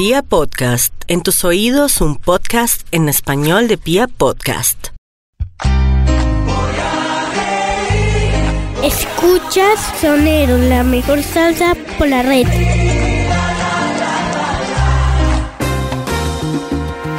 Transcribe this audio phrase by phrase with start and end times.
[0.00, 4.86] Pia Podcast, en tus oídos un podcast en español de Pia Podcast.
[8.82, 12.46] Escuchas Sonero, la mejor salsa por la red.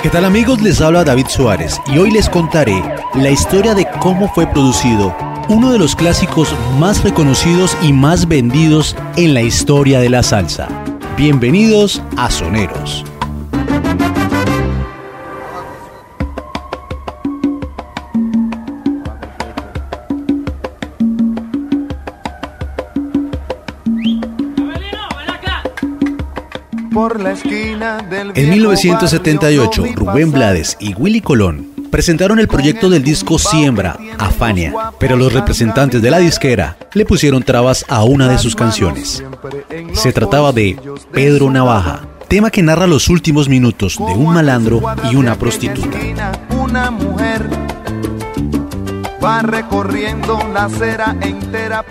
[0.01, 0.59] ¿Qué tal amigos?
[0.63, 2.81] Les habla David Suárez y hoy les contaré
[3.13, 5.15] la historia de cómo fue producido
[5.49, 10.80] uno de los clásicos más reconocidos y más vendidos en la historia de la salsa.
[11.17, 13.03] Bienvenidos a Soneros.
[28.35, 35.17] En 1978, Rubén Blades y Willy Colón presentaron el proyecto del disco Siembra, Afania, pero
[35.17, 39.23] los representantes de la disquera le pusieron trabas a una de sus canciones.
[39.93, 40.79] Se trataba de
[41.11, 44.81] Pedro Navaja, tema que narra los últimos minutos de un malandro
[45.11, 45.99] y una prostituta.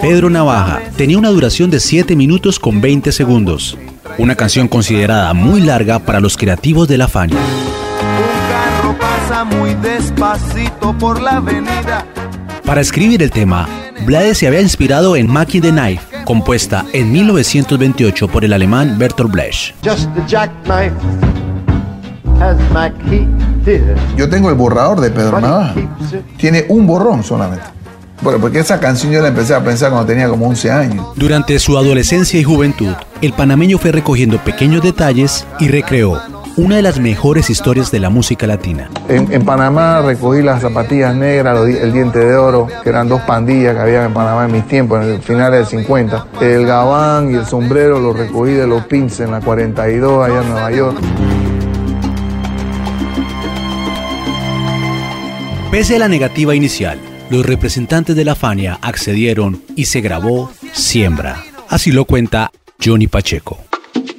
[0.01, 3.77] Pedro Navaja tenía una duración de 7 minutos con 20 segundos,
[4.19, 7.39] una canción considerada muy larga para los creativos de la Fania
[9.31, 12.05] muy despacito por la avenida.
[12.67, 13.69] Para escribir el tema,
[14.05, 19.31] Blades se había inspirado en Mackie the Knife, compuesta en 1928 por el alemán Bertolt
[19.33, 19.75] Brecht.
[24.17, 25.75] Yo tengo el borrador de Pedro Navaja.
[26.37, 27.65] Tiene un borrón solamente.
[28.23, 31.07] Bueno, porque esa canción yo la empecé a pensar cuando tenía como 11 años.
[31.17, 36.21] Durante su adolescencia y juventud, el panameño fue recogiendo pequeños detalles y recreó
[36.61, 38.91] una de las mejores historias de la música latina.
[39.09, 43.81] En, Panamá recogí las zapatillas negras, el diente de oro, que eran dos pandillas que
[43.81, 46.27] había en Panamá en mis tiempos, en el finales del 50.
[46.43, 50.49] El gabán y el sombrero los recogí de los pins en la 42 allá en
[50.51, 50.99] Nueva York.
[55.71, 56.99] Pese a la negativa inicial,
[57.31, 61.43] los representantes de la Fania accedieron y se grabó Siembra.
[61.69, 62.51] Así lo cuenta
[62.85, 63.57] Johnny Pacheco.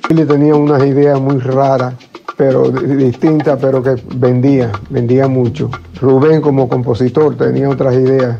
[0.09, 1.93] Le tenía unas ideas muy raras
[2.41, 5.69] pero distinta, pero que vendía, vendía mucho.
[6.02, 8.40] Rubén como compositor tenía otras ideas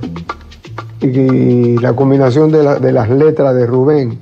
[1.02, 4.18] y, la combinación de, de las letras de Rubén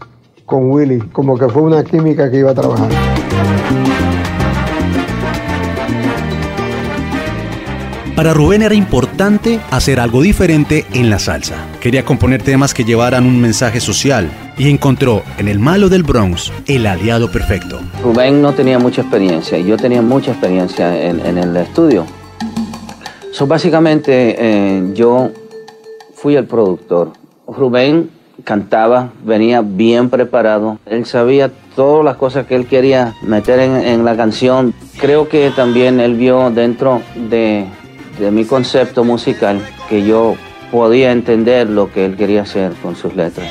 [0.46, 2.90] con Willy, como que fue una química que iba a trabajar.
[8.18, 11.56] Para Rubén era importante hacer algo diferente en la salsa.
[11.80, 16.52] Quería componer temas que llevaran un mensaje social y encontró en el malo del Bronx
[16.68, 17.80] el aliado perfecto.
[18.04, 22.06] Rubén no tenía mucha experiencia y yo tenía mucha experiencia en, el estudio.
[23.32, 25.32] So, básicamente eh, yo
[26.14, 27.14] fui el productor.
[27.48, 28.12] Rubén
[28.44, 30.78] cantaba, venía bien preparado.
[30.86, 34.76] Él sabía todas las cosas que él quería meter en la canción.
[35.00, 37.66] Creo que también él vio dentro de
[38.20, 40.36] de mi concepto musical que yo
[40.72, 43.48] podía entender lo que él quería hacer con sus letras.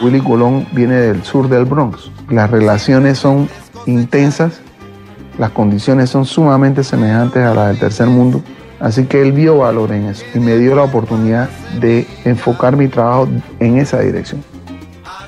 [0.00, 2.10] Willy Colón viene del sur del Bronx.
[2.30, 3.48] Las relaciones son
[3.86, 4.60] intensas,
[5.38, 8.42] las condiciones son sumamente semejantes a las del tercer mundo.
[8.80, 11.48] Así que él vio valor en eso y me dio la oportunidad
[11.80, 13.28] de enfocar mi trabajo
[13.58, 14.42] en esa dirección.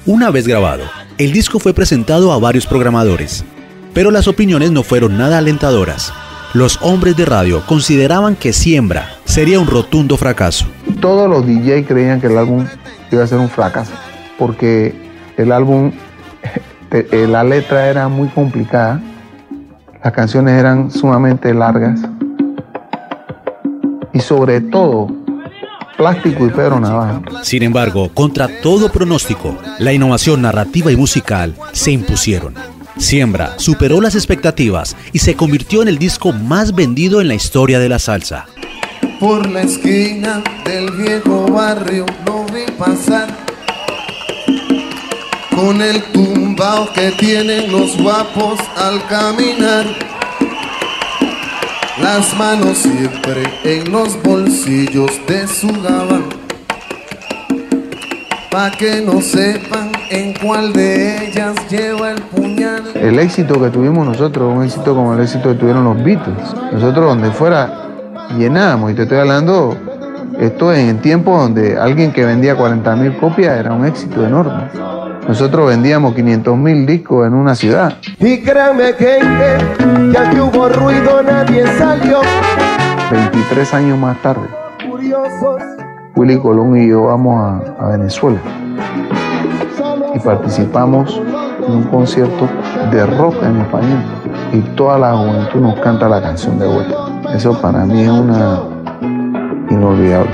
[0.06, 0.84] Una vez grabado,
[1.19, 3.44] el disco fue presentado a varios programadores,
[3.92, 6.12] pero las opiniones no fueron nada alentadoras
[6.52, 10.66] los hombres de radio consideraban que Siembra sería un rotundo fracaso.
[11.00, 12.66] Todos los DJ creían que el álbum
[13.12, 13.92] iba a ser un fracaso,
[14.41, 14.95] porque
[15.37, 15.93] el álbum,
[16.91, 19.01] eh, la letra era muy complicada,
[20.03, 22.01] las canciones eran sumamente largas
[24.15, 25.09] y sobre todo
[25.99, 27.21] Plástico y Pedro Navaja.
[27.43, 32.55] Sin embargo, contra todo pronóstico, la innovación narrativa y musical se impusieron.
[32.97, 37.79] Siembra superó las expectativas y se convirtió en el disco más vendido en la historia
[37.79, 38.47] de la salsa.
[39.19, 43.40] Por la esquina del viejo barrio no vi pasar
[45.60, 49.85] con el tumbao que tienen los guapos al caminar.
[52.00, 56.25] Las manos siempre en los bolsillos de su gabán,
[58.50, 62.82] pa' que no sepan en cuál de ellas lleva el puñal.
[62.94, 66.55] El éxito que tuvimos nosotros, un éxito como el éxito que tuvieron los Beatles.
[66.73, 67.90] Nosotros donde fuera
[68.38, 69.76] llenábamos, y te estoy hablando,
[70.38, 75.10] esto en tiempos donde alguien que vendía 40 mil copias era un éxito enorme.
[75.31, 77.94] Nosotros vendíamos 500 mil discos en una ciudad.
[78.19, 79.21] Y créanme que,
[80.12, 82.21] ya que hubo ruido nadie salió.
[83.12, 84.49] 23 años más tarde,
[86.17, 88.41] Willy Colón y yo vamos a Venezuela
[90.12, 91.23] y participamos
[91.65, 92.49] en un concierto
[92.91, 94.03] de rock en español.
[94.53, 96.97] y toda la juventud nos canta la canción de vuelta.
[97.33, 98.62] Eso para mí es una
[99.71, 100.31] inolvidable.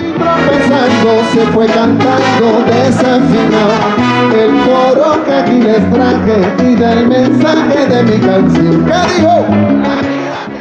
[4.38, 8.84] El coro que aquí les traje y del mensaje de mi canción.
[8.84, 9.46] ¿Qué dijo?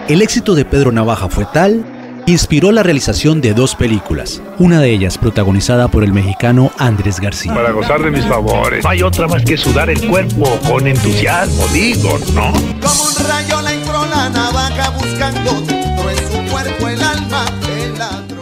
[0.08, 1.84] El éxito de Pedro Navaja fue tal
[2.28, 7.54] inspiró la realización de dos películas, una de ellas protagonizada por el mexicano Andrés García.
[7.54, 11.68] Para gozar de mis favores, no hay otra más que sudar el cuerpo con entusiasmo,
[11.68, 12.52] digo, ¿no?
[12.52, 17.46] Como un rayo la entró la navaja buscando dentro de su cuerpo el alma.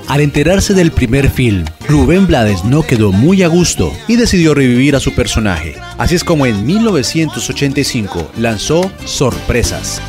[0.08, 4.96] Al enterarse del primer film, Rubén Blades no quedó muy a gusto y decidió revivir
[4.96, 5.76] a su personaje.
[5.98, 10.02] Así es como en 1985 lanzó Sorpresas.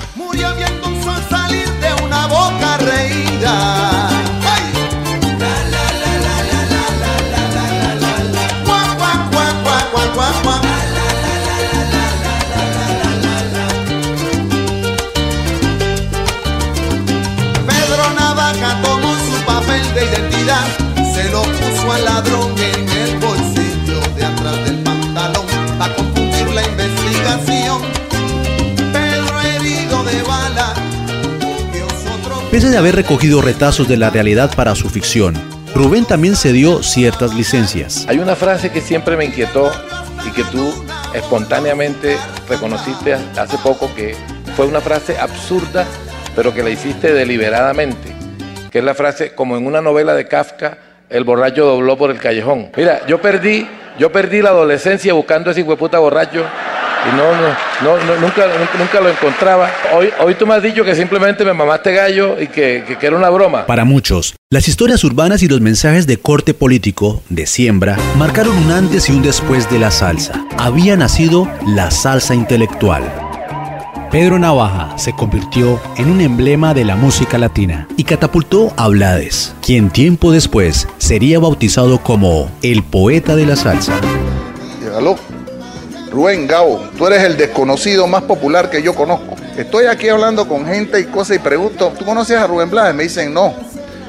[32.54, 35.34] Pese de haber recogido retazos de la realidad para su ficción,
[35.74, 38.06] Rubén también se dio ciertas licencias.
[38.08, 39.72] Hay una frase que siempre me inquietó
[40.24, 40.72] y que tú
[41.12, 42.16] espontáneamente
[42.48, 44.14] reconociste hace poco que
[44.54, 45.84] fue una frase absurda,
[46.36, 48.14] pero que la hiciste deliberadamente,
[48.70, 50.78] que es la frase como en una novela de Kafka,
[51.10, 52.70] el borracho dobló por el callejón.
[52.76, 53.66] Mira, yo perdí,
[53.98, 56.44] yo perdí la adolescencia buscando ese hueputa borracho
[57.06, 57.48] y no, no,
[57.82, 59.70] no, no, nunca, nunca, nunca lo encontraba.
[59.94, 63.06] Hoy, hoy tú me has dicho que simplemente me mamaste gallo y que, que, que
[63.06, 63.66] era una broma.
[63.66, 68.72] Para muchos, las historias urbanas y los mensajes de corte político, de siembra, marcaron un
[68.72, 70.44] antes y un después de la salsa.
[70.58, 73.02] Había nacido la salsa intelectual.
[74.14, 79.52] Pedro Navaja se convirtió en un emblema de la música latina y catapultó a Blades,
[79.60, 83.94] quien tiempo después sería bautizado como el poeta de la salsa.
[86.14, 89.34] Rubén Gabo, tú eres el desconocido más popular que yo conozco.
[89.56, 92.94] Estoy aquí hablando con gente y cosas y pregunto, ¿tú conoces a Rubén Blades?
[92.94, 93.52] Me dicen no.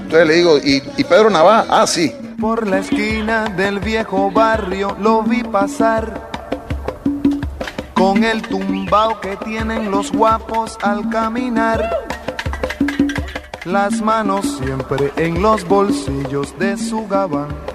[0.03, 1.65] Entonces le digo, ¿y, Pedro Navaja?
[1.67, 2.15] Ah, sí.
[2.39, 6.29] Por la esquina del viejo barrio lo vi pasar
[7.95, 11.89] con el tumbao que tienen los guapos al caminar.
[13.65, 17.74] Las manos siempre en los bolsillos de su gabán.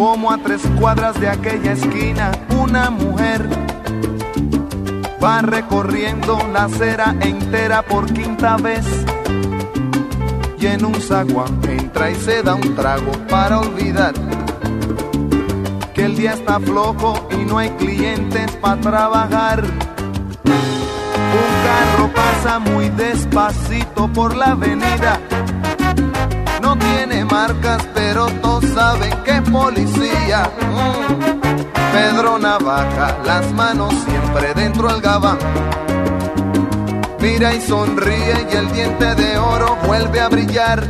[0.00, 3.46] Como a tres cuadras de aquella esquina, una mujer
[5.22, 8.86] va recorriendo la acera entera por quinta vez.
[10.58, 14.14] Y en un zaguán entra y se da un trago para olvidar
[15.92, 19.62] que el día está flojo y no hay clientes para trabajar.
[20.44, 25.20] Un carro pasa muy despacito por la avenida.
[27.30, 30.50] Marcas, pero todos saben que es policía.
[31.92, 35.38] Pedro Navaja, las manos siempre dentro del gabán.
[37.20, 40.88] Mira y sonríe y el diente de oro vuelve a brillar.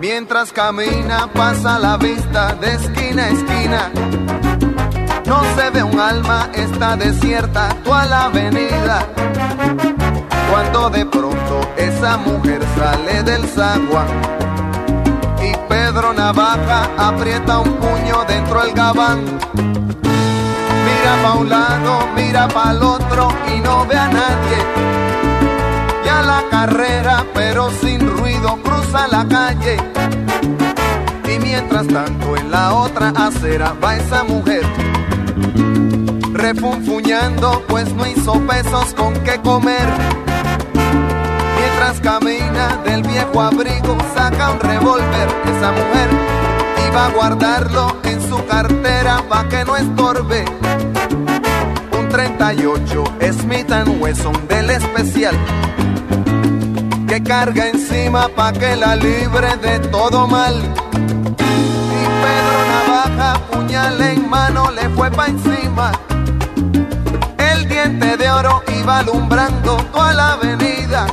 [0.00, 3.90] Mientras camina pasa la vista de esquina a esquina.
[5.26, 9.06] No se ve un alma, está desierta toda la avenida.
[10.50, 14.45] Cuando de pronto esa mujer sale del zaguán
[15.96, 19.24] Pedro Navaja aprieta un puño dentro del gabán.
[20.84, 24.58] Mira pa' un lado, mira pa' el otro y no ve a nadie.
[26.04, 29.78] Ya la carrera, pero sin ruido, cruza la calle.
[31.34, 34.66] Y mientras tanto en la otra acera va esa mujer.
[36.34, 40.35] Refunfuñando, pues no hizo pesos con qué comer.
[41.78, 46.08] Mientras camina del viejo abrigo, saca un revólver esa mujer.
[46.86, 50.46] Y va a guardarlo en su cartera pa' que no estorbe.
[51.98, 55.36] Un 38 Smith Wesson del especial
[57.06, 60.54] que carga encima pa' que la libre de todo mal.
[60.54, 65.92] Y Pedro Navaja, puñal en mano, le fue pa' encima.
[67.36, 71.06] El diente de oro iba alumbrando toda la avenida.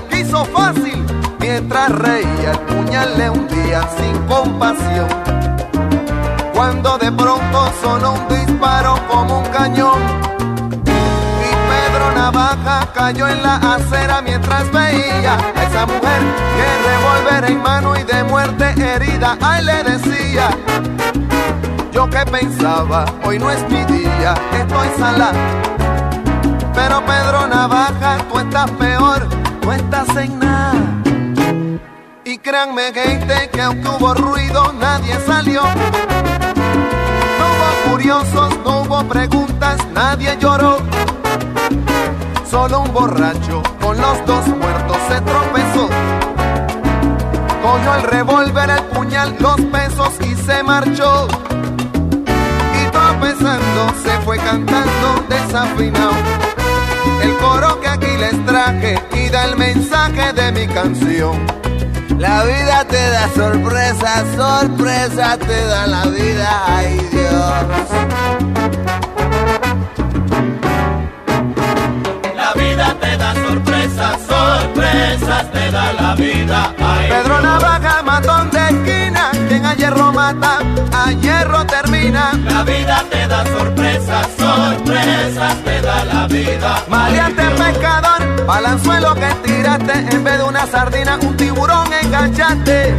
[1.40, 5.08] mientras reía el puñal le hundía sin compasión.
[6.54, 10.00] Cuando de pronto sonó un disparo como un cañón.
[10.86, 16.22] Y Pedro Navaja cayó en la acera mientras veía a esa mujer
[16.56, 19.36] que revolver en mano y de muerte herida.
[19.42, 20.50] Ay, le decía.
[21.92, 25.32] Yo que pensaba, hoy no es mi día, estoy sala.
[26.74, 29.28] Pero Pedro Navaja, tú estás peor,
[29.62, 30.74] tú estás en nada.
[32.26, 35.62] Y créanme, gente, que aunque hubo ruido, nadie salió.
[35.62, 40.78] No hubo curiosos, no hubo preguntas, nadie lloró.
[42.50, 45.90] Solo un borracho con los dos muertos se tropezó.
[47.62, 51.28] Cogió el revólver, el puñal, los pesos y se marchó.
[52.82, 56.53] Y tropezando se fue cantando desafinado.
[57.24, 61.38] El coro que aquí les traje y da el mensaje de mi canción.
[62.20, 67.64] La vida te da sorpresa, sorpresa te da la vida, ay Dios.
[72.36, 76.83] La vida te da sorpresas, sorpresas te da la vida.
[79.84, 80.60] Hierro mata,
[80.94, 82.32] a hierro termina.
[82.46, 86.84] La vida te da sorpresas, sorpresas te da la vida.
[86.88, 92.96] Maleante pescador, balanzuelo que tiraste, en vez de una sardina, un tiburón enganchaste.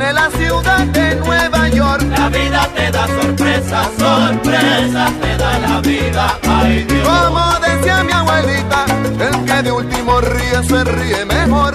[0.00, 2.02] Tiene la ciudad de Nueva York.
[2.16, 6.38] La vida te da sorpresas, sorpresas te da la vida.
[6.48, 7.06] Ay Dios.
[7.06, 8.86] Como decía mi abuelita,
[9.20, 11.74] el que de último ríe se ríe mejor.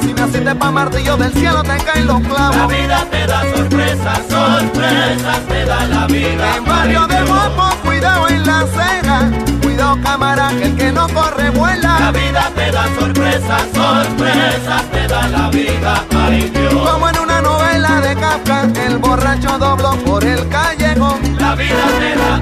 [0.00, 2.68] Si naciste pa' martillo del cielo, te caen los La clavos.
[2.68, 6.56] vida te da sorpresas, sorpresas te da la vida.
[6.56, 9.30] En barrio de Mopo, cuidado en la ceja.
[9.62, 12.12] Cuidado, cámara, que el que no corre La vuela.
[12.12, 16.04] vida te da sorpresas, sorpresas te da la vida.
[16.16, 16.74] Ay Dios.
[16.90, 21.20] Como en una novela de Kafka, el borracho dobló por el callejón.
[21.38, 22.40] La vida te da.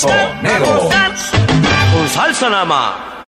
[0.00, 0.88] Sonero.
[1.92, 3.20] Con salsa nada más.